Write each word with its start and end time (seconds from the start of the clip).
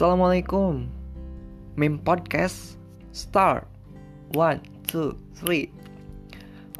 Assalamualaikum. 0.00 0.88
Mim 1.76 2.00
Podcast 2.00 2.80
Start 3.12 3.68
One, 4.32 4.64
two, 4.88 5.12
three. 5.36 5.68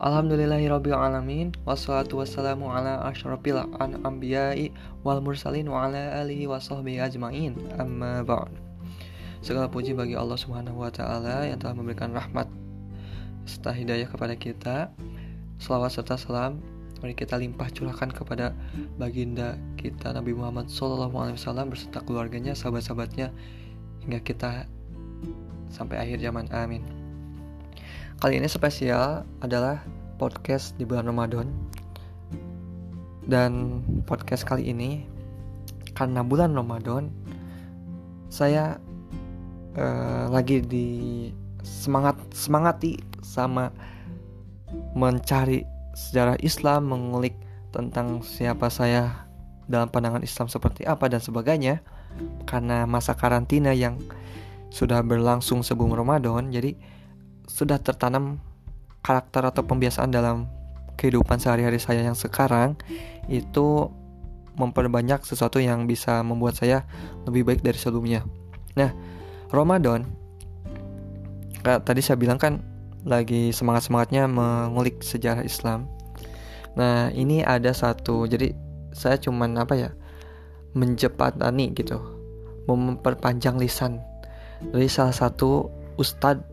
Alhamdulillahirrabbilalamin 0.01 1.53
Wassalatu 1.69 2.25
wassalamu 2.25 2.73
ala 2.73 3.05
ashrafil 3.05 3.61
an'ambiyai 3.77 4.73
Wal 5.05 5.21
mursalin 5.21 5.69
wa 5.69 5.85
ala 5.85 6.25
alihi 6.25 6.49
wa 6.49 6.57
sahbihi 6.57 6.97
ajma'in. 6.97 7.61
Amma 7.77 8.25
ba'd. 8.25 8.57
Segala 9.45 9.69
puji 9.69 9.93
bagi 9.93 10.17
Allah 10.17 10.41
subhanahu 10.41 10.81
wa 10.81 10.89
ta'ala 10.89 11.45
Yang 11.45 11.69
telah 11.69 11.77
memberikan 11.77 12.17
rahmat 12.17 12.49
Serta 13.45 13.77
hidayah 13.77 14.09
kepada 14.09 14.33
kita. 14.33 14.89
Salawat 15.61 15.93
serta 15.93 16.17
salam 16.17 16.57
Mari 17.01 17.17
kita 17.17 17.41
limpah 17.41 17.73
curahkan 17.73 18.13
kepada 18.13 18.53
baginda 19.01 19.57
kita 19.81 20.13
Nabi 20.13 20.37
Muhammad 20.37 20.69
SAW 20.69 21.09
beserta 21.73 22.05
keluarganya, 22.05 22.53
sahabat-sahabatnya 22.53 23.33
hingga 24.05 24.21
kita 24.21 24.69
sampai 25.73 25.97
akhir 25.97 26.21
zaman. 26.21 26.45
Amin. 26.53 26.85
Kali 28.21 28.37
ini 28.37 28.45
spesial 28.53 29.25
adalah 29.41 29.81
podcast 30.21 30.77
di 30.77 30.85
bulan 30.85 31.09
Ramadan 31.09 31.49
dan 33.25 33.81
podcast 34.05 34.45
kali 34.45 34.69
ini 34.69 35.09
karena 35.97 36.21
bulan 36.21 36.53
Ramadan 36.53 37.09
saya 38.29 38.77
uh, 39.81 40.29
lagi 40.29 40.61
di 40.61 40.89
semangat 41.65 42.21
semangati 42.37 43.01
sama 43.25 43.73
mencari 44.93 45.80
sejarah 45.95 46.39
Islam, 46.43 46.91
mengulik 46.91 47.35
tentang 47.71 48.23
siapa 48.27 48.69
saya 48.71 49.27
dalam 49.71 49.87
pandangan 49.87 50.23
Islam 50.23 50.51
seperti 50.51 50.83
apa 50.87 51.07
dan 51.07 51.23
sebagainya. 51.23 51.83
Karena 52.45 52.91
masa 52.91 53.15
karantina 53.15 53.71
yang 53.71 53.99
sudah 54.71 55.03
berlangsung 55.07 55.63
sebelum 55.63 55.95
Ramadan, 55.95 56.51
jadi 56.51 56.75
sudah 57.47 57.79
tertanam 57.79 58.43
karakter 59.03 59.43
atau 59.47 59.63
pembiasaan 59.67 60.11
dalam 60.11 60.47
kehidupan 60.99 61.41
sehari-hari 61.41 61.81
saya 61.81 62.05
yang 62.05 62.19
sekarang 62.19 62.77
itu 63.27 63.89
memperbanyak 64.59 65.25
sesuatu 65.25 65.57
yang 65.57 65.89
bisa 65.89 66.21
membuat 66.21 66.59
saya 66.61 66.85
lebih 67.25 67.49
baik 67.49 67.61
dari 67.65 67.79
sebelumnya. 67.81 68.27
Nah, 68.77 68.93
Ramadan 69.49 70.05
tadi 71.65 72.01
saya 72.05 72.21
bilang 72.21 72.37
kan 72.37 72.61
lagi 73.05 73.53
semangat-semangatnya 73.55 74.29
mengulik 74.29 75.01
sejarah 75.01 75.45
Islam. 75.45 75.89
Nah, 76.77 77.09
ini 77.17 77.41
ada 77.41 77.73
satu 77.73 78.29
jadi 78.29 78.53
saya 78.93 79.17
cuman 79.17 79.57
apa 79.61 79.75
ya? 79.77 79.91
menjepatani 80.71 81.75
gitu. 81.75 81.99
Memperpanjang 82.71 83.59
lisan 83.59 83.99
dari 84.63 84.87
salah 84.87 85.11
satu 85.11 85.67
ustadz 85.99 86.47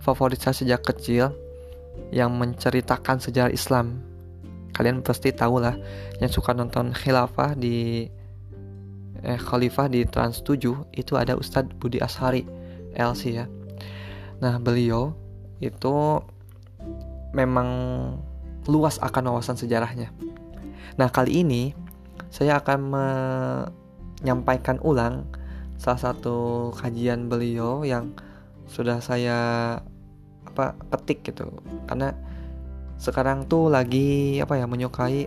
favorit 0.00 0.40
saya 0.40 0.56
sejak 0.56 0.80
kecil 0.80 1.28
yang 2.08 2.32
menceritakan 2.40 3.20
sejarah 3.20 3.52
Islam. 3.52 4.00
Kalian 4.72 5.04
pasti 5.04 5.30
tahu 5.30 5.60
lah 5.60 5.76
yang 6.18 6.32
suka 6.32 6.56
nonton 6.56 6.96
khilafah 6.96 7.54
di 7.54 8.08
eh, 9.22 9.38
khalifah 9.38 9.86
di 9.86 10.02
Trans 10.08 10.42
7 10.42 10.96
itu 10.96 11.12
ada 11.14 11.38
Ustadz 11.38 11.76
Budi 11.78 12.02
Ashari 12.02 12.42
LC 12.96 13.22
ya. 13.38 13.46
Nah, 14.42 14.58
beliau 14.58 15.14
itu 15.58 16.22
memang 17.34 17.68
luas 18.70 18.96
akan 19.02 19.34
wawasan 19.34 19.58
sejarahnya. 19.58 20.14
Nah, 20.96 21.10
kali 21.10 21.42
ini 21.42 21.74
saya 22.30 22.58
akan 22.62 22.78
menyampaikan 22.90 24.78
ulang 24.82 25.26
salah 25.78 26.00
satu 26.00 26.70
kajian 26.78 27.26
beliau 27.26 27.82
yang 27.82 28.14
sudah 28.70 29.02
saya 29.02 29.38
apa 30.46 30.78
petik 30.90 31.26
gitu. 31.26 31.50
Karena 31.90 32.14
sekarang 32.96 33.50
tuh 33.50 33.68
lagi 33.68 34.38
apa 34.38 34.56
ya 34.56 34.70
menyukai 34.70 35.26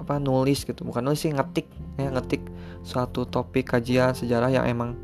apa 0.00 0.16
nulis 0.16 0.64
gitu, 0.64 0.86
bukan 0.86 1.04
nulis 1.04 1.22
sih 1.22 1.34
ngetik 1.34 1.68
ya 2.00 2.08
ngetik 2.08 2.40
suatu 2.80 3.28
topik 3.28 3.76
kajian 3.76 4.16
sejarah 4.16 4.48
yang 4.48 4.64
emang 4.64 4.96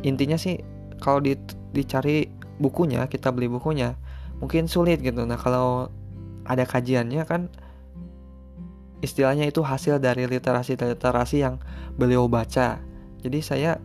intinya 0.00 0.40
sih 0.40 0.56
kalau 1.04 1.20
di, 1.20 1.36
dicari 1.76 2.24
bukunya 2.56 3.04
kita 3.08 3.32
beli 3.32 3.48
bukunya 3.48 3.96
mungkin 4.40 4.68
sulit 4.68 5.00
gitu. 5.00 5.24
Nah 5.24 5.36
kalau 5.40 5.88
ada 6.46 6.64
kajiannya 6.64 7.24
kan 7.24 7.48
istilahnya 9.04 9.48
itu 9.48 9.60
hasil 9.60 10.00
dari 10.00 10.24
literasi 10.24 10.76
literasi 10.76 11.44
yang 11.44 11.60
beliau 11.96 12.28
baca. 12.28 12.80
Jadi 13.20 13.38
saya 13.42 13.80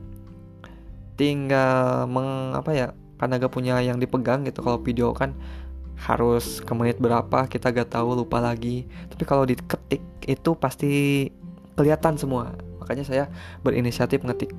tinggal 1.20 2.08
meng 2.08 2.56
apa 2.56 2.72
ya 2.72 2.88
karena 3.22 3.38
gak 3.38 3.54
punya 3.54 3.78
yang 3.84 4.02
dipegang 4.02 4.48
gitu. 4.48 4.66
Kalau 4.66 4.82
video 4.82 5.14
kan 5.14 5.36
harus 6.02 6.66
ke 6.66 6.74
menit 6.74 6.98
berapa 6.98 7.46
kita 7.46 7.70
gak 7.70 7.94
tahu 7.94 8.18
lupa 8.18 8.42
lagi. 8.42 8.90
Tapi 9.14 9.24
kalau 9.28 9.46
diketik 9.46 10.02
itu 10.26 10.52
pasti 10.58 10.92
kelihatan 11.78 12.18
semua. 12.18 12.56
Makanya 12.82 13.06
saya 13.06 13.24
berinisiatif 13.62 14.26
ngetik. 14.26 14.52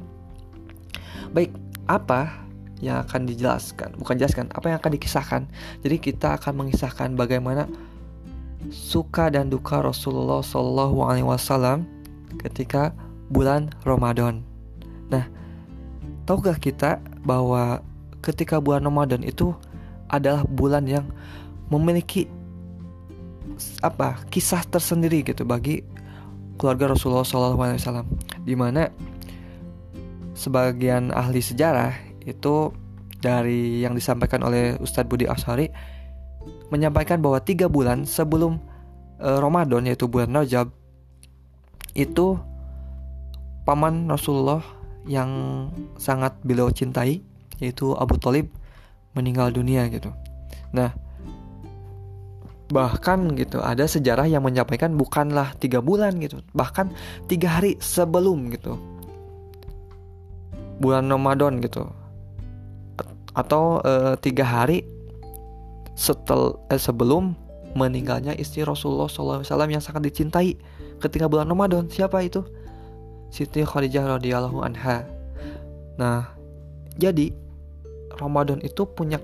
Baik 1.34 1.50
apa 1.90 2.46
yang 2.82 2.98
akan 3.06 3.30
dijelaskan, 3.30 3.94
bukan 3.94 4.18
jelaskan, 4.18 4.50
apa 4.50 4.74
yang 4.74 4.82
akan 4.82 4.92
dikisahkan. 4.98 5.42
Jadi 5.86 5.96
kita 6.02 6.34
akan 6.34 6.66
mengisahkan 6.66 7.14
bagaimana 7.14 7.70
suka 8.74 9.30
dan 9.30 9.48
duka 9.48 9.78
Rasulullah 9.78 10.42
Shallallahu 10.42 10.98
Alaihi 11.06 11.26
Wasallam 11.26 11.86
ketika 12.42 12.90
bulan 13.30 13.70
Ramadan. 13.86 14.42
Nah, 15.14 15.30
tahukah 16.26 16.58
kita 16.58 16.98
bahwa 17.22 17.86
ketika 18.18 18.58
bulan 18.58 18.82
Ramadan 18.82 19.22
itu 19.22 19.54
adalah 20.10 20.42
bulan 20.44 20.84
yang 20.90 21.06
memiliki 21.70 22.26
apa 23.78 24.18
kisah 24.26 24.66
tersendiri 24.66 25.22
gitu 25.22 25.46
bagi 25.46 25.86
keluarga 26.58 26.90
Rasulullah 26.94 27.26
SAW, 27.26 28.06
di 28.42 28.54
mana 28.58 28.90
sebagian 30.34 31.14
ahli 31.14 31.38
sejarah 31.38 32.11
itu 32.24 32.70
dari 33.22 33.82
yang 33.82 33.94
disampaikan 33.94 34.42
oleh 34.42 34.74
Ustadz 34.82 35.08
Budi 35.08 35.30
Ashari 35.30 35.70
menyampaikan 36.74 37.22
bahwa 37.22 37.38
tiga 37.38 37.70
bulan 37.70 38.02
sebelum 38.02 38.58
e, 39.22 39.28
Ramadan 39.38 39.86
yaitu 39.86 40.10
bulan 40.10 40.34
Rajab 40.34 40.74
itu 41.94 42.34
paman 43.62 44.10
Rasulullah 44.10 44.64
yang 45.06 45.30
sangat 45.98 46.34
beliau 46.42 46.72
cintai 46.74 47.22
yaitu 47.62 47.94
Abu 47.94 48.18
Talib 48.18 48.50
meninggal 49.14 49.54
dunia 49.54 49.86
gitu. 49.86 50.10
Nah 50.74 50.90
bahkan 52.72 53.36
gitu 53.36 53.60
ada 53.60 53.84
sejarah 53.84 54.24
yang 54.24 54.40
menyampaikan 54.40 54.96
bukanlah 54.96 55.52
tiga 55.60 55.84
bulan 55.84 56.16
gitu 56.16 56.40
bahkan 56.56 56.88
tiga 57.28 57.60
hari 57.60 57.76
sebelum 57.76 58.48
gitu 58.48 58.80
bulan 60.80 61.04
Ramadan 61.04 61.60
gitu 61.60 61.92
atau 63.32 63.80
uh, 63.80 64.14
tiga 64.20 64.44
hari 64.44 64.84
setel 65.96 66.60
eh, 66.68 66.80
sebelum 66.80 67.36
meninggalnya 67.72 68.36
istri 68.36 68.64
Rasulullah 68.64 69.08
SAW 69.08 69.44
yang 69.68 69.80
sangat 69.80 70.12
dicintai 70.12 70.56
ketika 71.00 71.28
bulan 71.28 71.48
Ramadan. 71.48 71.88
Siapa 71.88 72.20
itu? 72.20 72.44
Siti 73.32 73.64
Khadijah 73.64 74.20
radhiyallahu 74.20 74.60
anha. 74.60 75.08
Nah 75.96 76.28
jadi 77.00 77.32
Ramadan 78.20 78.60
itu 78.60 78.84
punya 78.84 79.16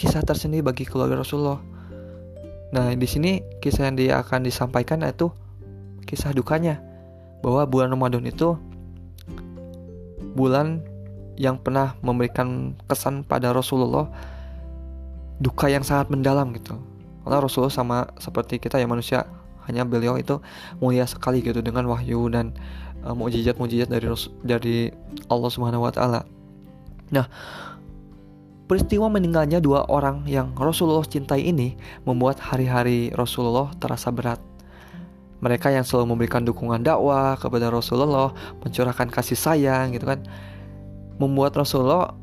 kisah 0.00 0.24
tersendiri 0.24 0.64
bagi 0.64 0.88
keluarga 0.88 1.20
Rasulullah. 1.20 1.60
Nah 2.72 2.96
di 2.96 3.08
sini 3.08 3.44
kisah 3.60 3.92
yang 3.92 4.00
dia 4.00 4.20
akan 4.24 4.48
disampaikan 4.48 5.04
itu 5.04 5.28
kisah 6.08 6.32
dukanya 6.32 6.80
bahwa 7.44 7.68
bulan 7.68 7.92
Ramadan 7.92 8.24
itu 8.24 8.56
bulan 10.32 10.80
yang 11.38 11.56
pernah 11.62 11.94
memberikan 12.02 12.74
kesan 12.90 13.22
pada 13.22 13.54
Rasulullah 13.54 14.10
duka 15.38 15.70
yang 15.70 15.86
sangat 15.86 16.10
mendalam 16.10 16.50
gitu. 16.58 16.74
Karena 17.22 17.38
Rasulullah 17.38 17.72
sama 17.72 17.98
seperti 18.18 18.58
kita 18.58 18.82
ya 18.82 18.90
manusia, 18.90 19.24
hanya 19.70 19.86
beliau 19.86 20.18
itu 20.18 20.42
mulia 20.82 21.06
sekali 21.06 21.38
gitu 21.40 21.62
dengan 21.62 21.86
wahyu 21.86 22.26
dan 22.26 22.50
uh, 23.06 23.14
mujizat-mujizat 23.14 23.86
dari 23.86 24.10
dari 24.42 24.76
Allah 25.30 25.50
Subhanahu 25.54 25.86
wa 25.86 25.92
taala. 25.94 26.26
Nah, 27.14 27.30
peristiwa 28.66 29.06
meninggalnya 29.06 29.62
dua 29.62 29.86
orang 29.86 30.26
yang 30.26 30.52
Rasulullah 30.58 31.06
cintai 31.06 31.46
ini 31.46 31.78
membuat 32.02 32.42
hari-hari 32.42 33.14
Rasulullah 33.14 33.70
terasa 33.78 34.10
berat. 34.10 34.42
Mereka 35.38 35.70
yang 35.70 35.86
selalu 35.86 36.18
memberikan 36.18 36.42
dukungan 36.42 36.82
dakwah 36.82 37.38
kepada 37.38 37.70
Rasulullah, 37.70 38.34
mencurahkan 38.58 39.06
kasih 39.06 39.38
sayang 39.38 39.94
gitu 39.94 40.10
kan 40.10 40.26
membuat 41.18 41.54
Rasulullah 41.58 42.14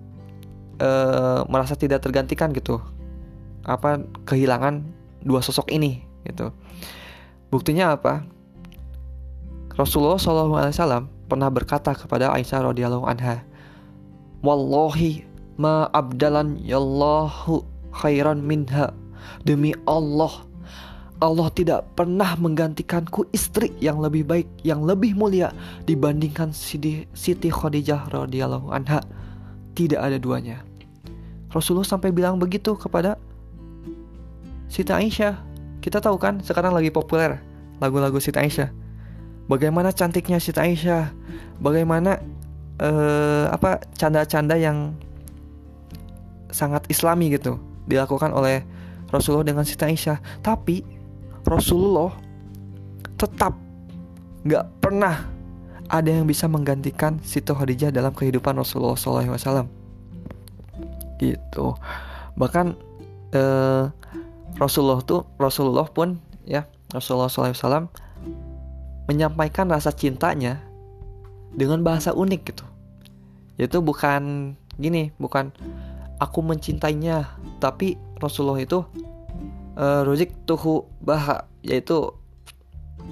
uh, 0.79 1.43
merasa 1.47 1.75
tidak 1.75 2.03
tergantikan 2.03 2.51
gitu. 2.55 2.79
Apa 3.67 4.01
kehilangan 4.27 4.83
dua 5.25 5.41
sosok 5.43 5.71
ini 5.71 6.03
gitu. 6.25 6.51
Buktinya 7.53 7.95
apa? 7.95 8.25
Rasulullah 9.75 10.15
SAW 10.15 11.07
pernah 11.27 11.49
berkata 11.51 11.91
kepada 11.91 12.31
Aisyah 12.31 12.71
radhiyallahu 12.71 13.05
anha, 13.05 13.43
"Wallahi 14.39 15.27
ma 15.59 15.91
abdalan 15.91 16.59
yallahu 16.63 17.65
khairan 17.91 18.39
minha." 18.39 18.95
Demi 19.43 19.75
Allah, 19.89 20.31
Allah 21.23 21.47
tidak 21.55 21.87
pernah 21.95 22.35
menggantikanku 22.35 23.31
istri 23.31 23.71
yang 23.79 24.03
lebih 24.03 24.27
baik, 24.27 24.47
yang 24.67 24.83
lebih 24.83 25.15
mulia 25.15 25.55
dibandingkan 25.87 26.51
Siti, 26.51 27.07
Khadijah 27.15 28.11
radhiyallahu 28.11 28.67
anha. 28.75 28.99
Tidak 29.75 29.99
ada 29.99 30.19
duanya. 30.19 30.63
Rasulullah 31.51 31.87
sampai 31.87 32.11
bilang 32.11 32.35
begitu 32.35 32.75
kepada 32.75 33.15
Siti 34.67 34.91
Aisyah. 34.91 35.39
Kita 35.79 36.03
tahu 36.03 36.19
kan 36.19 36.43
sekarang 36.43 36.75
lagi 36.75 36.91
populer 36.91 37.39
lagu-lagu 37.79 38.19
Siti 38.19 38.35
Aisyah. 38.35 38.71
Bagaimana 39.47 39.95
cantiknya 39.95 40.39
Siti 40.41 40.59
Aisyah, 40.59 41.15
bagaimana 41.63 42.19
uh, 42.83 43.47
apa 43.55 43.79
canda-canda 43.95 44.59
yang 44.59 44.95
sangat 46.51 46.87
islami 46.91 47.31
gitu 47.35 47.59
dilakukan 47.87 48.31
oleh 48.35 48.63
Rasulullah 49.11 49.47
dengan 49.47 49.63
Siti 49.63 49.83
Aisyah. 49.85 50.43
Tapi 50.43 50.94
Rasulullah 51.45 52.11
tetap 53.15 53.53
nggak 54.45 54.65
pernah 54.81 55.25
ada 55.89 56.09
yang 56.09 56.25
bisa 56.25 56.49
menggantikan 56.49 57.21
Siti 57.21 57.53
Khadijah 57.53 57.93
dalam 57.93 58.13
kehidupan 58.13 58.57
Rasulullah 58.57 58.97
SAW. 58.97 59.69
Gitu. 61.21 61.65
Bahkan 62.35 62.65
eh, 63.31 63.83
Rasulullah 64.57 64.99
tuh 65.05 65.23
Rasulullah 65.37 65.85
pun 65.87 66.17
ya 66.43 66.65
Rasulullah 66.91 67.29
SAW 67.29 67.89
menyampaikan 69.05 69.69
rasa 69.69 69.93
cintanya 69.93 70.61
dengan 71.53 71.85
bahasa 71.85 72.11
unik 72.11 72.41
gitu. 72.49 72.65
Yaitu 73.55 73.79
bukan 73.79 74.53
gini, 74.75 75.15
bukan 75.21 75.53
aku 76.19 76.43
mencintainya, 76.43 77.29
tapi 77.63 77.95
Rasulullah 78.19 78.59
itu 78.59 78.83
uh, 79.77 80.01
ruzik 80.07 80.33
tuhu 80.47 80.87
baha 81.03 81.47
yaitu 81.61 82.11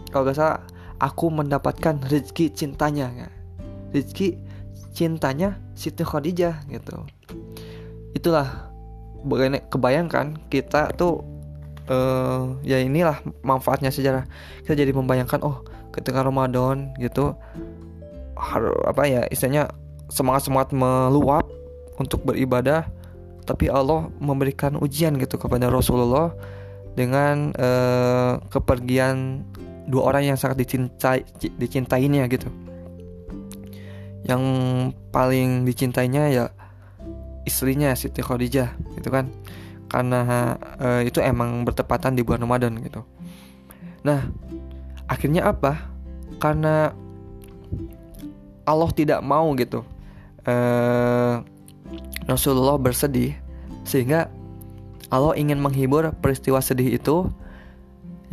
kalau 0.10 0.24
gak 0.27 0.38
salah 0.38 0.60
aku 0.98 1.30
mendapatkan 1.30 2.00
rezeki 2.07 2.50
cintanya 2.54 3.12
ya. 3.13 3.30
rezeki 3.92 4.39
cintanya 4.94 5.57
Siti 5.74 6.06
Khadijah 6.06 6.63
gitu 6.69 7.04
itulah 8.13 8.71
kebayangkan 9.71 10.38
kita 10.51 10.94
tuh 10.94 11.25
uh, 11.89 12.56
ya 12.62 12.80
inilah 12.80 13.19
manfaatnya 13.42 13.89
sejarah 13.89 14.24
kita 14.63 14.80
jadi 14.86 14.92
membayangkan 14.94 15.42
oh 15.42 15.66
ketika 15.94 16.25
Ramadan 16.25 16.94
gitu 17.00 17.38
har, 18.38 18.62
apa 18.86 19.04
ya 19.06 19.21
istilahnya 19.30 19.69
semangat 20.09 20.50
semangat 20.50 20.69
meluap 20.74 21.45
untuk 22.01 22.25
beribadah 22.25 22.89
tapi 23.44 23.68
Allah 23.68 24.07
memberikan 24.18 24.80
ujian 24.80 25.19
gitu 25.19 25.36
kepada 25.36 25.68
Rasulullah 25.68 26.31
dengan 26.94 27.51
uh, 27.57 28.40
kepergian 28.48 29.44
dua 29.88 30.16
orang 30.16 30.34
yang 30.34 30.38
sangat 30.40 30.63
dicintai 30.63 31.28
dicintainya 31.60 32.25
gitu. 32.31 32.48
Yang 34.24 34.44
paling 35.12 35.68
dicintainya 35.68 36.24
ya 36.31 36.45
istrinya 37.44 37.92
Siti 37.94 38.24
Khadijah 38.24 38.80
gitu 38.95 39.10
kan. 39.12 39.30
Karena 39.92 40.56
uh, 40.81 41.01
itu 41.06 41.22
emang 41.22 41.68
bertepatan 41.68 42.18
di 42.18 42.25
bulan 42.25 42.48
Ramadan 42.48 42.80
gitu. 42.81 43.06
Nah, 44.01 44.25
akhirnya 45.06 45.51
apa? 45.51 45.92
Karena 46.42 46.95
Allah 48.63 48.90
tidak 48.95 49.22
mau 49.22 49.51
gitu. 49.60 49.84
Uh, 50.44 51.44
Rasulullah 52.25 52.80
bersedih 52.80 53.36
sehingga 53.84 54.31
Allah 55.12 55.36
ingin 55.38 55.60
menghibur 55.60 56.10
peristiwa 56.18 56.63
sedih 56.63 56.95
itu 56.95 57.30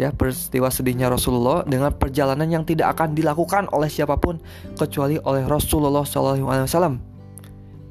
ya 0.01 0.15
peristiwa 0.17 0.73
sedihnya 0.73 1.12
Rasulullah 1.12 1.61
dengan 1.69 1.93
perjalanan 1.93 2.49
yang 2.49 2.65
tidak 2.65 2.97
akan 2.97 3.12
dilakukan 3.12 3.69
oleh 3.77 3.93
siapa 3.93 4.17
pun 4.17 4.41
kecuali 4.81 5.21
oleh 5.21 5.45
Rasulullah 5.45 6.09
SAW. 6.09 6.97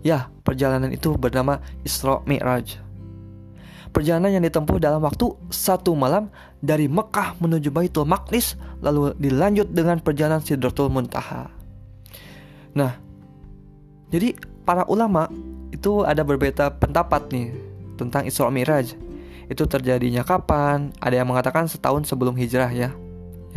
Ya, 0.01 0.31
perjalanan 0.42 0.89
itu 0.89 1.13
bernama 1.19 1.62
Isra 1.86 2.24
Mi'raj. 2.25 2.81
Perjalanan 3.94 4.38
yang 4.38 4.44
ditempuh 4.45 4.81
dalam 4.81 5.06
waktu 5.06 5.33
satu 5.54 5.94
malam 5.94 6.30
dari 6.62 6.86
Mekah 6.89 7.38
menuju 7.42 7.74
Baitul 7.74 8.10
Maqdis 8.10 8.57
lalu 8.81 9.13
dilanjut 9.18 9.69
dengan 9.69 10.01
perjalanan 10.01 10.42
Sidratul 10.42 10.94
Muntaha. 10.94 11.50
Nah, 12.77 12.94
jadi 14.13 14.38
para 14.66 14.86
ulama 14.86 15.30
itu 15.69 16.04
ada 16.06 16.25
berbeda 16.25 16.77
pendapat 16.77 17.30
nih 17.30 17.54
tentang 18.00 18.25
Isra 18.25 18.50
Miraj. 18.50 18.95
Itu 19.50 19.66
terjadinya 19.66 20.21
kapan? 20.21 20.94
Ada 21.01 21.21
yang 21.21 21.27
mengatakan 21.30 21.66
setahun 21.66 22.06
sebelum 22.06 22.38
hijrah 22.38 22.69
ya. 22.69 22.94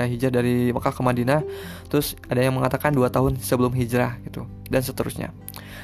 Ya 0.00 0.05
hijrah 0.09 0.32
dari 0.32 0.73
Mekah 0.73 0.93
ke 0.93 1.03
Madinah. 1.05 1.41
Terus 1.93 2.17
ada 2.32 2.41
yang 2.41 2.56
mengatakan 2.56 2.97
dua 2.97 3.12
tahun 3.12 3.37
sebelum 3.37 3.76
hijrah 3.76 4.17
gitu 4.25 4.49
dan 4.73 4.81
seterusnya. 4.81 5.31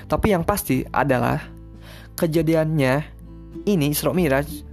Tapi 0.09 0.33
yang 0.33 0.43
pasti 0.49 0.89
adalah 0.89 1.45
kejadiannya 2.17 3.05
ini 3.69 3.93
Isra 3.93 4.17
Miraj 4.17 4.65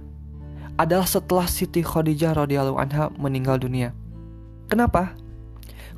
adalah 0.76 1.08
setelah 1.08 1.48
Siti 1.48 1.80
Khadijah 1.80 2.36
radhiyallahu 2.36 2.80
anha 2.80 3.12
meninggal 3.16 3.60
dunia. 3.60 3.92
Kenapa? 4.68 5.12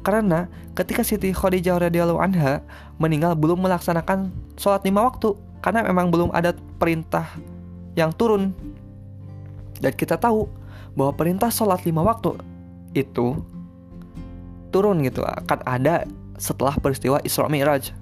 Karena 0.03 0.47
ketika 0.75 1.03
Siti 1.03 1.35
Khadijah 1.35 1.91
radhiyallahu 1.91 2.23
anha 2.23 2.63
meninggal 2.99 3.35
belum 3.35 3.63
melaksanakan 3.63 4.31
sholat 4.59 4.83
lima 4.87 5.07
waktu 5.07 5.35
karena 5.61 5.87
memang 5.87 6.11
belum 6.13 6.31
ada 6.35 6.55
perintah 6.79 7.27
yang 7.99 8.15
turun. 8.15 8.55
Dan 9.79 9.95
kita 9.95 10.19
tahu 10.19 10.51
bahwa 10.99 11.15
perintah 11.15 11.51
sholat 11.51 11.83
lima 11.87 12.03
waktu 12.03 12.35
itu 12.95 13.39
turun 14.75 15.03
gitu. 15.07 15.23
Akan 15.23 15.63
ada 15.67 16.05
setelah 16.39 16.75
peristiwa 16.79 17.23
Isra 17.23 17.47
Mi'raj. 17.47 17.95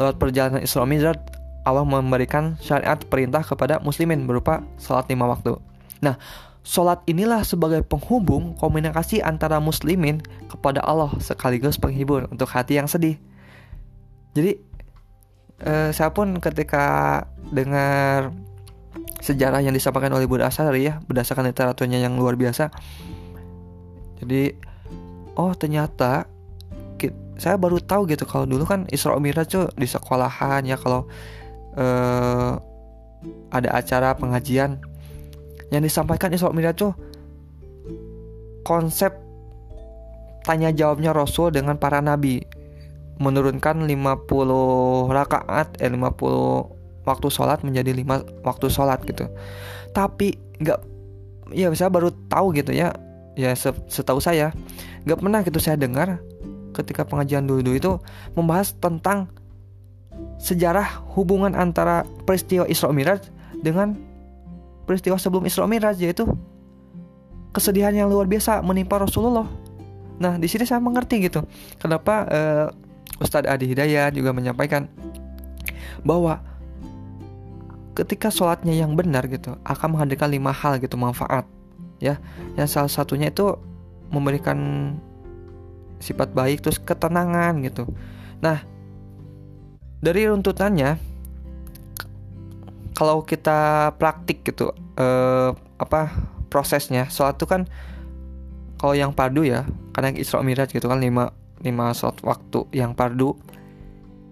Lewat 0.00 0.16
perjalanan 0.16 0.64
Isra 0.64 0.88
Mi'raj 0.88 1.20
Allah 1.68 1.84
memberikan 1.84 2.56
syariat 2.64 2.96
perintah 2.96 3.44
kepada 3.44 3.84
muslimin 3.84 4.24
berupa 4.24 4.64
sholat 4.80 5.04
lima 5.12 5.28
waktu. 5.28 5.60
Nah 6.00 6.16
Sholat 6.60 7.00
inilah 7.08 7.40
sebagai 7.40 7.80
penghubung 7.80 8.52
komunikasi 8.60 9.24
antara 9.24 9.56
muslimin 9.56 10.20
kepada 10.52 10.84
Allah 10.84 11.08
sekaligus 11.16 11.80
penghibur 11.80 12.28
untuk 12.28 12.52
hati 12.52 12.76
yang 12.76 12.84
sedih. 12.84 13.16
Jadi 14.36 14.60
uh, 15.66 15.90
saya 15.90 16.10
pun 16.12 16.38
ketika 16.38 17.24
dengar 17.50 18.32
sejarah 19.20 19.60
yang 19.60 19.76
disampaikan 19.76 20.12
oleh 20.16 20.24
Buddha 20.24 20.48
Asari 20.48 20.88
ya 20.88 21.02
berdasarkan 21.04 21.48
literaturnya 21.48 22.00
yang 22.00 22.16
luar 22.16 22.34
biasa 22.36 22.72
jadi 24.20 24.56
oh 25.36 25.52
ternyata 25.56 26.28
saya 27.40 27.56
baru 27.56 27.80
tahu 27.80 28.04
gitu 28.12 28.28
kalau 28.28 28.44
dulu 28.44 28.68
kan 28.68 28.84
Isra 28.92 29.16
Mi'raj 29.16 29.48
tuh 29.48 29.72
di 29.72 29.88
sekolahan 29.88 30.60
ya 30.68 30.76
kalau 30.76 31.08
uh, 31.80 32.52
ada 33.48 33.68
acara 33.72 34.12
pengajian. 34.12 34.76
Yang 35.72 35.88
disampaikan 35.88 36.36
Isra 36.36 36.52
Mi'raj 36.52 36.76
tuh 36.76 36.92
konsep 38.60 39.16
tanya 40.44 40.68
jawabnya 40.68 41.16
Rasul 41.16 41.48
dengan 41.56 41.80
para 41.80 42.04
nabi 42.04 42.44
menurunkan 43.20 43.84
50 43.84 45.12
rakaat 45.12 45.76
eh 45.78 45.92
50 45.92 47.04
waktu 47.04 47.28
sholat 47.28 47.60
menjadi 47.60 47.92
5 47.92 48.42
waktu 48.48 48.66
sholat 48.72 49.04
gitu 49.04 49.28
tapi 49.92 50.40
nggak 50.60 50.80
ya 51.52 51.68
saya 51.76 51.92
baru 51.92 52.10
tahu 52.32 52.56
gitu 52.56 52.72
ya 52.72 52.96
ya 53.36 53.52
setahu 53.88 54.18
saya 54.18 54.56
nggak 55.04 55.18
pernah 55.20 55.40
gitu 55.44 55.58
saya 55.60 55.76
dengar 55.76 56.18
ketika 56.72 57.04
pengajian 57.04 57.44
dulu-dulu 57.44 57.76
itu 57.76 57.92
membahas 58.34 58.72
tentang 58.78 59.28
sejarah 60.40 61.04
hubungan 61.16 61.52
antara 61.52 62.08
peristiwa 62.24 62.64
Isra 62.68 62.92
Miraj 62.92 63.28
dengan 63.60 63.96
peristiwa 64.88 65.20
sebelum 65.20 65.44
Isra 65.44 65.68
Miraj 65.68 66.00
yaitu 66.00 66.24
kesedihan 67.50 67.92
yang 67.92 68.08
luar 68.08 68.30
biasa 68.30 68.62
menimpa 68.62 69.02
Rasulullah. 69.02 69.46
Nah, 70.20 70.36
di 70.36 70.46
sini 70.46 70.68
saya 70.68 70.78
mengerti 70.78 71.18
gitu. 71.26 71.42
Kenapa 71.80 72.28
uh, 72.28 72.66
Ustadz 73.18 73.50
Adi 73.50 73.72
Hidayat 73.74 74.14
juga 74.14 74.30
menyampaikan 74.30 74.86
bahwa 76.06 76.40
ketika 77.98 78.30
sholatnya 78.30 78.72
yang 78.72 78.94
benar 78.94 79.26
gitu 79.26 79.58
akan 79.66 79.98
menghadirkan 79.98 80.30
lima 80.30 80.54
hal 80.54 80.78
gitu 80.78 80.94
manfaat 80.94 81.44
ya. 81.98 82.22
Yang 82.54 82.68
salah 82.78 82.92
satunya 82.92 83.28
itu 83.28 83.58
memberikan 84.08 84.92
sifat 86.00 86.32
baik 86.32 86.64
terus 86.64 86.80
ketenangan 86.80 87.60
gitu. 87.66 87.84
Nah 88.40 88.64
dari 90.00 90.24
runtutannya 90.24 90.96
kalau 92.96 93.24
kita 93.24 93.92
praktik 94.00 94.44
gitu 94.44 94.72
eh, 94.96 95.50
apa 95.80 96.12
prosesnya 96.48 97.08
sholat 97.08 97.36
itu 97.36 97.46
kan 97.48 97.64
kalau 98.80 98.96
yang 98.96 99.12
padu 99.12 99.44
ya 99.44 99.68
karena 99.92 100.16
Isra 100.16 100.40
Miraj 100.40 100.72
gitu 100.72 100.88
kan 100.88 101.00
lima 101.00 101.36
lima 101.60 101.92
sholat 101.92 102.20
waktu 102.24 102.64
yang 102.72 102.96
pardu 102.96 103.36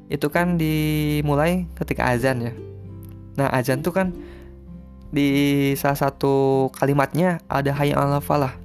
itu 0.08 0.24
kan 0.32 0.56
dimulai 0.56 1.68
ketika 1.76 2.08
azan 2.08 2.48
ya. 2.48 2.52
Nah 3.36 3.52
azan 3.52 3.84
tuh 3.84 3.92
kan 3.92 4.16
di 5.12 5.72
salah 5.76 6.08
satu 6.08 6.68
kalimatnya 6.76 7.40
ada 7.48 7.72
hayya 7.72 7.96
ala 7.96 8.20
falah 8.20 8.56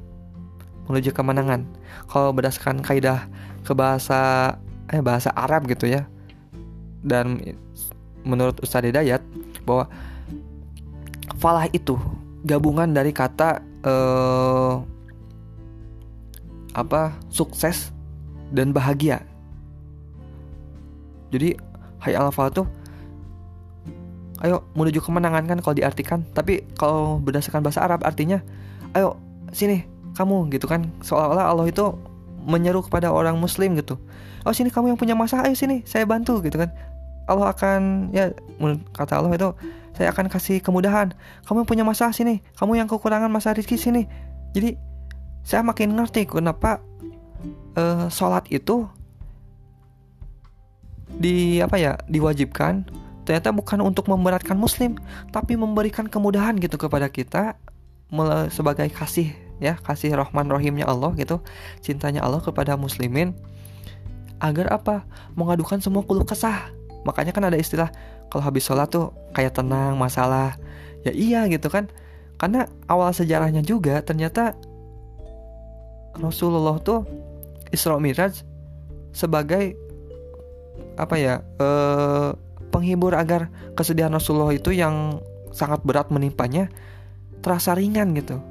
menuju 0.88 1.12
kemenangan. 1.12 1.68
Kalau 2.08 2.32
berdasarkan 2.32 2.84
kaidah 2.84 3.28
ke 3.64 3.72
bahasa 3.76 4.56
eh 4.92 5.00
bahasa 5.00 5.32
Arab 5.36 5.68
gitu 5.72 5.88
ya 5.88 6.08
dan 7.04 7.40
menurut 8.24 8.60
Ustadz 8.64 8.92
Hidayat 8.92 9.24
bahwa 9.68 9.88
falah 11.40 11.68
itu 11.72 12.00
gabungan 12.44 12.92
dari 12.92 13.16
kata 13.16 13.64
eh, 13.84 14.74
apa 16.74 17.16
sukses 17.30 17.93
dan 18.54 18.70
bahagia. 18.70 19.26
Jadi 21.34 21.58
ala 22.06 22.30
falah 22.30 22.54
tuh 22.54 22.68
ayo 24.46 24.62
menuju 24.78 25.02
kemenangan 25.02 25.50
kan 25.50 25.58
kalau 25.66 25.74
diartikan. 25.74 26.22
Tapi 26.38 26.62
kalau 26.78 27.18
berdasarkan 27.18 27.66
bahasa 27.66 27.82
Arab 27.82 28.06
artinya 28.06 28.38
ayo 28.94 29.18
sini 29.50 29.90
kamu 30.14 30.54
gitu 30.54 30.70
kan. 30.70 30.94
Seolah-olah 31.02 31.50
Allah 31.50 31.66
itu 31.66 31.98
menyeru 32.46 32.86
kepada 32.86 33.10
orang 33.10 33.42
muslim 33.42 33.74
gitu. 33.74 33.98
Oh 34.46 34.54
sini 34.54 34.70
kamu 34.70 34.94
yang 34.94 35.00
punya 35.02 35.18
masalah 35.18 35.50
ayo 35.50 35.58
sini 35.58 35.82
saya 35.90 36.06
bantu 36.06 36.38
gitu 36.46 36.62
kan. 36.62 36.70
Allah 37.26 37.56
akan 37.56 38.14
ya 38.14 38.30
kata 38.94 39.18
Allah 39.18 39.34
itu 39.34 39.50
saya 39.98 40.14
akan 40.14 40.30
kasih 40.30 40.62
kemudahan. 40.62 41.18
Kamu 41.50 41.66
yang 41.66 41.70
punya 41.70 41.84
masalah 41.88 42.14
sini 42.14 42.46
kamu 42.60 42.78
yang 42.78 42.88
kekurangan 42.92 43.34
masalah 43.34 43.58
rezeki 43.58 43.80
sini. 43.82 44.06
Jadi 44.54 44.78
saya 45.42 45.66
makin 45.66 45.98
ngerti 45.98 46.30
kenapa 46.30 46.84
uh, 47.78 48.08
sholat 48.10 48.48
itu 48.50 48.88
di 51.14 51.62
apa 51.62 51.78
ya 51.78 51.94
diwajibkan. 52.10 52.86
Ternyata 53.24 53.56
bukan 53.56 53.80
untuk 53.80 54.12
memberatkan 54.12 54.60
muslim 54.60 55.00
tapi 55.32 55.56
memberikan 55.56 56.12
kemudahan 56.12 56.60
gitu 56.60 56.76
kepada 56.76 57.08
kita 57.08 57.56
sebagai 58.52 58.92
kasih 58.92 59.32
ya 59.64 59.80
kasih 59.80 60.14
rahman 60.14 60.52
rahimnya 60.52 60.84
Allah 60.86 61.16
gitu 61.16 61.40
cintanya 61.80 62.20
Allah 62.20 62.44
kepada 62.44 62.76
muslimin. 62.76 63.32
Agar 64.44 64.76
apa? 64.76 65.08
Mengadukan 65.40 65.80
semua 65.80 66.04
keluh 66.04 66.28
kesah. 66.28 66.68
Makanya 67.08 67.32
kan 67.32 67.48
ada 67.48 67.56
istilah 67.56 67.88
kalau 68.28 68.44
habis 68.44 68.68
sholat 68.68 68.92
tuh 68.92 69.16
kayak 69.32 69.56
tenang 69.56 69.96
masalah. 69.96 70.60
Ya 71.08 71.16
iya 71.16 71.48
gitu 71.48 71.72
kan. 71.72 71.88
Karena 72.36 72.68
awal 72.92 73.16
sejarahnya 73.16 73.64
juga 73.64 74.04
ternyata 74.04 74.52
Rasulullah 76.20 76.76
tuh 76.84 77.08
Isra 77.74 77.98
Miraj 77.98 78.46
sebagai 79.12 79.74
apa 80.94 81.18
ya 81.18 81.42
eh, 81.58 82.30
penghibur 82.74 83.14
agar 83.14 83.54
kesedihan 83.78 84.14
Rasulullah 84.14 84.54
itu 84.54 84.74
yang 84.74 85.22
sangat 85.54 85.86
berat 85.86 86.10
menimpanya 86.10 86.74
terasa 87.46 87.78
ringan 87.78 88.18
gitu. 88.18 88.42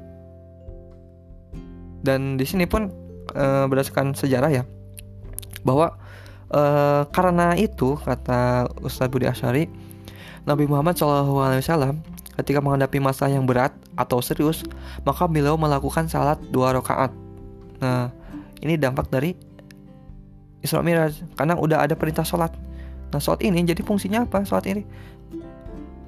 Dan 2.03 2.39
di 2.39 2.43
sini 2.47 2.67
pun 2.67 2.91
e, 3.31 3.45
berdasarkan 3.67 4.11
sejarah 4.11 4.51
ya 4.51 4.63
bahwa 5.63 5.95
e, 6.51 6.61
karena 7.15 7.55
itu 7.55 7.95
kata 7.95 8.67
Ustadz 8.83 9.07
Budi 9.07 9.23
Asyari 9.23 9.71
Nabi 10.43 10.67
Muhammad 10.67 10.99
SAW 10.99 11.95
ketika 12.43 12.59
menghadapi 12.59 12.99
masa 12.99 13.31
yang 13.31 13.47
berat 13.47 13.71
atau 13.95 14.19
serius 14.19 14.67
maka 15.07 15.31
beliau 15.31 15.55
melakukan 15.55 16.11
salat 16.11 16.39
dua 16.51 16.75
rakaat. 16.75 17.15
Nah 17.79 18.11
ini 18.63 18.79
dampak 18.79 19.11
dari 19.11 19.35
Isra 20.63 20.79
Miraj 20.79 21.19
karena 21.35 21.59
udah 21.59 21.83
ada 21.83 21.99
perintah 21.99 22.23
sholat 22.23 22.55
Nah 23.13 23.21
sholat 23.21 23.45
ini 23.45 23.61
jadi 23.61 23.85
fungsinya 23.85 24.25
apa 24.25 24.41
sholat 24.41 24.65
ini? 24.65 24.81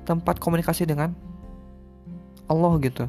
Tempat 0.10 0.42
komunikasi 0.42 0.90
dengan 0.90 1.14
Allah 2.50 2.74
gitu. 2.82 3.06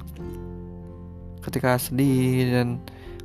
Ketika 1.40 1.80
sedih 1.80 2.52
dan 2.52 2.68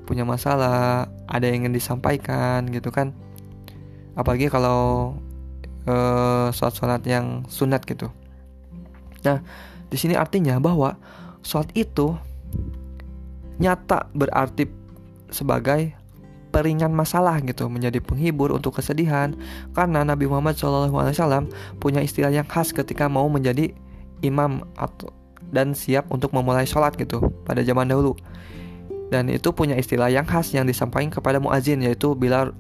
punya 0.08 0.24
masalah, 0.24 1.12
ada 1.28 1.44
yang 1.44 1.68
ingin 1.68 1.76
disampaikan 1.76 2.72
gitu 2.72 2.88
kan. 2.88 3.12
Apalagi 4.16 4.48
kalau 4.48 5.12
uh, 5.92 6.48
sholat-sholat 6.56 7.04
yang 7.04 7.44
sunat 7.52 7.84
gitu. 7.84 8.08
Nah, 9.28 9.44
di 9.92 9.98
sini 10.00 10.16
artinya 10.16 10.56
bahwa 10.64 10.96
sholat 11.44 11.68
itu 11.76 12.16
nyata 13.60 14.08
berarti 14.16 14.72
sebagai 15.28 16.00
peringan 16.52 16.92
masalah 16.92 17.40
gitu 17.42 17.72
menjadi 17.72 18.04
penghibur 18.04 18.52
untuk 18.52 18.78
kesedihan. 18.78 19.34
Karena 19.72 20.04
Nabi 20.04 20.28
Muhammad 20.28 20.60
SAW 20.60 20.92
punya 21.80 22.04
istilah 22.04 22.30
yang 22.30 22.46
khas 22.46 22.76
ketika 22.76 23.08
mau 23.08 23.26
menjadi 23.32 23.72
imam 24.22 24.62
atau 24.78 25.10
dan 25.52 25.76
siap 25.76 26.08
untuk 26.14 26.32
memulai 26.32 26.64
sholat 26.64 26.96
gitu 26.96 27.32
pada 27.44 27.66
zaman 27.66 27.90
dahulu. 27.90 28.16
Dan 29.12 29.28
itu 29.28 29.52
punya 29.52 29.76
istilah 29.76 30.08
yang 30.08 30.24
khas 30.24 30.56
yang 30.56 30.64
disampaikan 30.64 31.12
kepada 31.12 31.42
muazin 31.42 31.84
yaitu 31.84 32.16
Bilal 32.16 32.56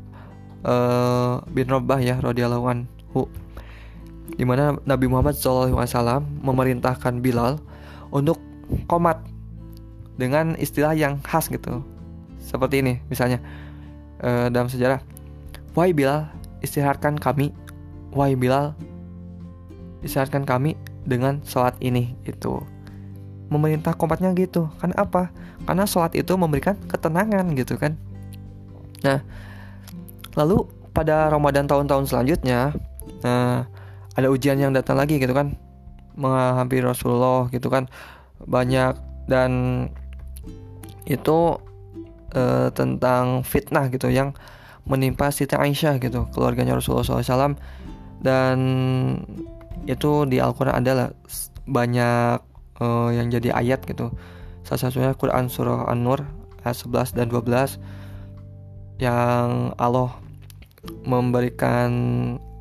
uh, 0.67 1.39
bin 1.47 1.71
Rabah 1.71 1.99
ya 2.03 2.19
radhiyallahu 2.19 2.65
anhu. 2.67 3.31
Di 4.35 4.43
mana 4.43 4.75
Nabi 4.83 5.07
Muhammad 5.07 5.39
SAW 5.39 6.23
memerintahkan 6.43 7.23
Bilal 7.23 7.59
untuk 8.11 8.39
komat 8.91 9.23
dengan 10.19 10.59
istilah 10.59 10.91
yang 10.91 11.23
khas 11.23 11.47
gitu. 11.47 11.79
Seperti 12.43 12.83
ini 12.83 12.99
misalnya 13.07 13.39
uh, 14.21 14.47
dalam 14.47 14.69
sejarah. 14.69 15.01
Wahai 15.73 15.91
Bilal 15.91 16.29
istirahatkan 16.63 17.17
kami. 17.17 17.51
Wahai 18.13 18.37
Bilal 18.37 18.77
istirahatkan 20.05 20.45
kami 20.45 20.77
dengan 21.05 21.41
sholat 21.45 21.77
ini 21.81 22.13
itu 22.25 22.61
memerintah 23.51 23.97
kompatnya 23.97 24.31
gitu. 24.37 24.69
Kan 24.79 24.95
apa? 24.95 25.33
Karena 25.65 25.85
sholat 25.85 26.15
itu 26.15 26.33
memberikan 26.37 26.77
ketenangan 26.87 27.51
gitu 27.57 27.75
kan. 27.75 27.97
Nah 29.03 29.19
lalu 30.37 30.63
pada 30.95 31.27
Ramadan 31.27 31.67
tahun-tahun 31.67 32.07
selanjutnya 32.07 32.71
nah 33.21 33.67
ada 34.15 34.27
ujian 34.27 34.59
yang 34.59 34.71
datang 34.71 34.99
lagi 34.99 35.17
gitu 35.19 35.33
kan. 35.35 35.57
Menghampiri 36.15 36.83
Rasulullah 36.83 37.47
gitu 37.49 37.71
kan. 37.71 37.87
Banyak 38.43 38.97
dan 39.29 39.51
itu 41.07 41.57
uh, 42.35 42.69
tentang 42.73 43.45
fitnah 43.45 43.87
gitu 43.93 44.11
yang 44.11 44.35
menimpa 44.85 45.29
Siti 45.29 45.53
Aisyah 45.53 46.01
gitu 46.01 46.25
keluarganya 46.33 46.73
Rasulullah 46.73 47.05
SAW 47.05 47.55
dan 48.21 48.57
itu 49.89 50.25
di 50.29 50.37
Al-Quran 50.37 50.81
adalah 50.81 51.13
banyak 51.65 52.37
uh, 52.81 53.09
yang 53.13 53.29
jadi 53.33 53.53
ayat 53.53 53.85
gitu. 53.85 54.13
Salah 54.61 54.81
satunya 54.89 55.11
Quran 55.17 55.49
Surah 55.49 55.89
An-Nur 55.89 56.21
ayat 56.61 56.77
11 56.77 57.17
dan 57.17 57.27
12 57.33 57.81
yang 59.01 59.73
Allah 59.81 60.13
memberikan 61.05 61.89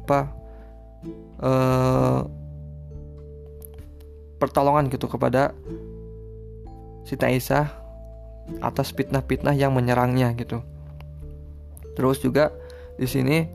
apa 0.09 0.21
uh, 1.45 2.21
pertolongan 4.41 4.89
gitu 4.89 5.05
kepada 5.09 5.53
Siti 7.05 7.25
Aisyah 7.25 7.80
atas 8.59 8.91
fitnah-fitnah 8.91 9.55
yang 9.55 9.71
menyerangnya 9.71 10.35
gitu. 10.35 10.61
Terus 11.95 12.19
juga 12.19 12.51
di 12.99 13.07
sini 13.07 13.47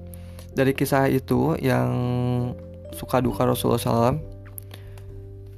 dari 0.56 0.72
kisah 0.72 1.12
itu 1.12 1.60
yang 1.60 1.92
suka 2.96 3.20
duka 3.20 3.44
Rasulullah 3.44 3.82
SAW 3.82 4.36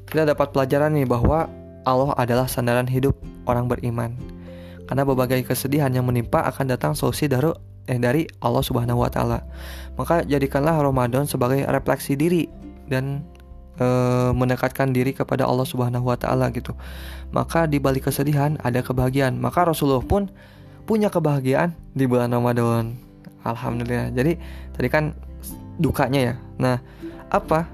kita 0.07 0.23
dapat 0.23 0.55
pelajaran 0.55 0.95
nih 0.95 1.05
bahwa 1.05 1.51
Allah 1.83 2.15
adalah 2.15 2.47
sandaran 2.47 2.87
hidup 2.87 3.13
orang 3.43 3.67
beriman. 3.67 4.15
Karena 4.87 5.03
berbagai 5.03 5.43
kesedihan 5.43 5.91
yang 5.91 6.07
menimpa 6.07 6.47
akan 6.47 6.71
datang 6.71 6.95
solusi 6.95 7.27
dari 7.27 7.51
eh, 7.91 7.99
dari 7.99 8.23
Allah 8.39 8.63
Subhanahu 8.63 9.03
wa 9.03 9.11
taala. 9.11 9.43
Maka 9.99 10.23
jadikanlah 10.23 10.79
Ramadan 10.79 11.27
sebagai 11.27 11.67
refleksi 11.67 12.15
diri 12.15 12.47
dan 12.87 13.27
e, 13.77 13.87
mendekatkan 14.33 14.91
diri 14.91 15.13
kepada 15.13 15.45
Allah 15.45 15.65
Subhanahu 15.65 16.09
wa 16.09 16.17
taala 16.17 16.49
gitu. 16.51 16.73
Maka 17.31 17.69
di 17.69 17.77
balik 17.77 18.09
kesedihan 18.09 18.57
ada 18.65 18.81
kebahagiaan. 18.83 19.37
Maka 19.37 19.69
Rasulullah 19.69 20.03
pun 20.03 20.29
punya 20.89 21.07
kebahagiaan 21.07 21.77
di 21.93 22.05
bulan 22.09 22.33
Ramadan. 22.33 22.97
Alhamdulillah. 23.45 24.11
Jadi 24.11 24.35
tadi 24.75 24.87
kan 24.91 25.15
dukanya 25.79 26.33
ya. 26.33 26.35
Nah, 26.57 26.77
apa 27.29 27.69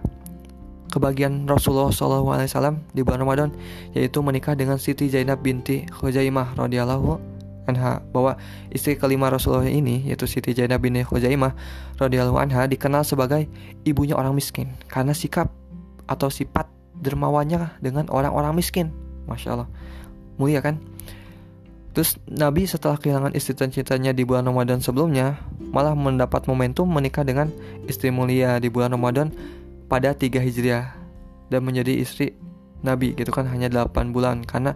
kebahagiaan 0.94 1.50
Rasulullah 1.50 1.90
SAW 1.90 2.78
di 2.94 3.02
bulan 3.02 3.26
Ramadan 3.26 3.50
yaitu 3.98 4.22
menikah 4.22 4.54
dengan 4.54 4.78
Siti 4.78 5.10
Zainab 5.10 5.42
binti 5.42 5.90
Khuzaimah 5.90 6.54
radhiyallahu 6.54 7.18
anha 7.66 8.04
bahwa 8.14 8.38
istri 8.70 8.94
kelima 8.94 9.34
Rasulullah 9.34 9.66
ini 9.66 10.06
yaitu 10.06 10.30
Siti 10.30 10.54
Zainab 10.54 10.86
binti 10.86 11.02
Khuzaimah 11.02 11.58
radhiyallahu 11.98 12.38
anha 12.38 12.70
dikenal 12.70 13.02
sebagai 13.02 13.50
ibunya 13.82 14.14
orang 14.14 14.38
miskin 14.38 14.70
karena 14.86 15.18
sikap 15.18 15.50
atau 16.08 16.28
sifat 16.28 16.68
dermawannya 17.00 17.80
dengan 17.82 18.08
orang-orang 18.12 18.54
miskin. 18.54 18.92
Masya 19.28 19.56
Allah, 19.56 19.70
mulia 20.36 20.60
kan? 20.60 20.80
Terus 21.94 22.18
Nabi 22.26 22.66
setelah 22.66 22.98
kehilangan 22.98 23.38
istri 23.38 23.54
tercintanya 23.54 24.18
di 24.18 24.26
bulan 24.26 24.50
Ramadan 24.50 24.82
sebelumnya 24.82 25.38
malah 25.62 25.94
mendapat 25.94 26.50
momentum 26.50 26.90
menikah 26.90 27.22
dengan 27.22 27.54
istri 27.86 28.10
mulia 28.10 28.58
di 28.58 28.68
bulan 28.74 28.98
Ramadan 28.98 29.30
pada 29.86 30.18
3 30.18 30.42
Hijriah 30.42 30.90
dan 31.54 31.62
menjadi 31.62 31.94
istri 32.02 32.34
Nabi 32.82 33.14
gitu 33.14 33.30
kan 33.30 33.46
hanya 33.46 33.70
8 33.70 34.10
bulan 34.10 34.42
karena 34.42 34.74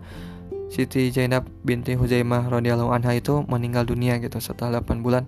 Siti 0.69 1.09
Zainab 1.09 1.49
binti 1.65 1.97
Huzaimah 1.97 2.53
radhiyallahu 2.53 2.91
anha 2.93 3.15
itu 3.17 3.41
meninggal 3.49 3.87
dunia 3.87 4.21
gitu 4.21 4.37
setelah 4.37 4.83
8 4.83 5.01
bulan 5.01 5.25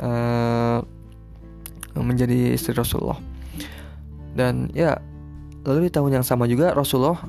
uh, 0.00 0.80
menjadi 1.98 2.54
istri 2.54 2.72
Rasulullah. 2.72 3.18
Dan 4.38 4.70
ya 4.72 5.02
lalu 5.66 5.88
di 5.88 5.90
tahun 5.94 6.20
yang 6.20 6.26
sama 6.26 6.46
juga 6.46 6.74
Rasulullah 6.74 7.22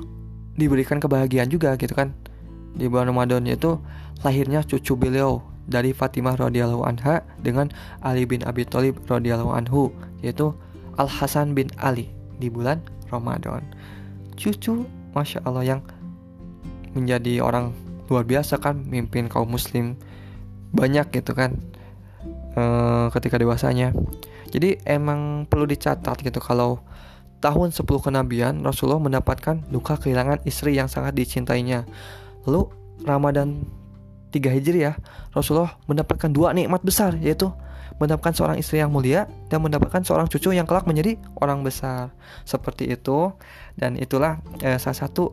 diberikan 0.54 1.00
kebahagiaan 1.00 1.48
juga 1.48 1.74
gitu 1.80 1.94
kan 1.96 2.12
di 2.76 2.86
bulan 2.86 3.10
Ramadan 3.10 3.46
yaitu 3.48 3.80
lahirnya 4.22 4.62
cucu 4.62 4.94
beliau 4.94 5.42
dari 5.70 5.94
Fatimah 5.94 6.34
radhiyallahu 6.38 6.82
anha 6.82 7.22
dengan 7.40 7.70
Ali 8.02 8.26
bin 8.26 8.42
Abi 8.42 8.66
Thalib 8.66 8.98
radhiyallahu 9.06 9.54
anhu 9.54 9.94
yaitu 10.20 10.50
Al 10.98 11.06
Hasan 11.06 11.54
bin 11.54 11.70
Ali 11.78 12.10
di 12.42 12.50
bulan 12.50 12.82
Ramadan. 13.08 13.62
Cucu 14.34 14.84
Masya 15.14 15.42
Allah 15.46 15.78
yang 15.78 15.80
menjadi 16.94 17.38
orang 17.42 17.70
luar 18.10 18.26
biasa 18.26 18.58
kan 18.58 18.82
mimpin 18.82 19.30
kaum 19.30 19.54
muslim 19.54 19.94
banyak 20.74 21.06
gitu 21.14 21.34
kan 21.34 21.58
e, 22.58 22.62
ketika 23.14 23.38
dewasanya. 23.38 23.94
Jadi 24.50 24.82
emang 24.82 25.46
perlu 25.46 25.70
dicatat 25.70 26.18
gitu 26.26 26.42
kalau 26.42 26.82
tahun 27.40 27.72
10 27.72 27.84
kenabian 27.84 28.60
Rasulullah 28.60 29.00
mendapatkan 29.00 29.64
duka 29.72 29.96
kehilangan 29.96 30.44
istri 30.44 30.76
yang 30.76 30.86
sangat 30.86 31.16
dicintainya. 31.16 31.88
Lalu 32.44 32.68
Ramadan 33.04 33.64
3 34.30 34.56
Hijriah, 34.60 34.94
Rasulullah 35.32 35.74
mendapatkan 35.88 36.30
dua 36.30 36.52
nikmat 36.54 36.84
besar 36.84 37.16
yaitu 37.18 37.50
mendapatkan 37.98 38.32
seorang 38.32 38.56
istri 38.56 38.80
yang 38.80 38.88
mulia 38.88 39.28
dan 39.52 39.60
mendapatkan 39.60 40.00
seorang 40.00 40.24
cucu 40.30 40.56
yang 40.56 40.64
kelak 40.64 40.88
menjadi 40.88 41.20
orang 41.40 41.60
besar. 41.60 42.12
Seperti 42.48 42.88
itu 42.92 43.32
dan 43.76 43.96
itulah 43.98 44.40
eh, 44.64 44.80
salah 44.80 45.08
satu 45.08 45.32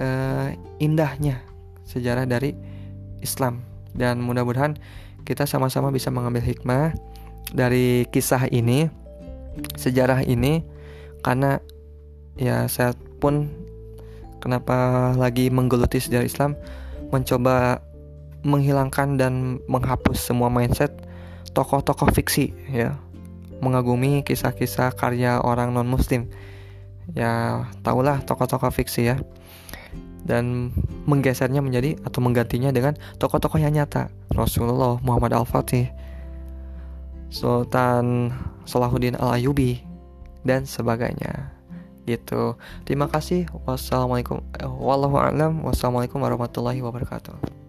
eh, 0.00 0.56
indahnya 0.80 1.44
sejarah 1.84 2.24
dari 2.24 2.56
Islam 3.20 3.60
dan 3.92 4.24
mudah-mudahan 4.24 4.80
kita 5.22 5.44
sama-sama 5.44 5.92
bisa 5.92 6.08
mengambil 6.08 6.42
hikmah 6.42 6.96
dari 7.52 8.08
kisah 8.08 8.48
ini, 8.48 8.88
sejarah 9.76 10.24
ini 10.24 10.64
karena 11.22 11.62
ya 12.36 12.66
saya 12.66 12.92
pun 13.22 13.48
kenapa 14.42 15.10
lagi 15.14 15.48
menggeluti 15.48 16.02
sejarah 16.02 16.26
Islam 16.26 16.52
mencoba 17.14 17.78
menghilangkan 18.42 19.14
dan 19.14 19.62
menghapus 19.70 20.18
semua 20.18 20.50
mindset 20.50 20.90
tokoh-tokoh 21.54 22.10
fiksi 22.10 22.50
ya. 22.68 22.98
Mengagumi 23.62 24.26
kisah-kisah 24.26 24.98
karya 24.98 25.38
orang 25.38 25.70
non 25.70 25.86
muslim 25.86 26.26
ya 27.14 27.62
tahulah 27.86 28.26
tokoh-tokoh 28.26 28.74
fiksi 28.74 29.14
ya. 29.14 29.16
Dan 30.22 30.70
menggesernya 31.06 31.58
menjadi 31.62 31.98
atau 32.06 32.22
menggantinya 32.22 32.70
dengan 32.70 32.94
tokoh-tokoh 33.18 33.58
yang 33.58 33.74
nyata. 33.74 34.10
Rasulullah 34.34 34.98
Muhammad 35.02 35.34
Al-Fatih 35.34 35.90
Sultan 37.30 38.30
Salahuddin 38.66 39.18
Al-Ayubi 39.18 39.91
dan 40.42 40.66
sebagainya. 40.66 41.54
Gitu. 42.02 42.58
Terima 42.82 43.06
kasih. 43.06 43.46
Wassalamualaikum 43.66 44.42
eh, 44.58 44.66
wassalamualaikum 45.62 46.18
warahmatullahi 46.18 46.82
wabarakatuh 46.82 47.61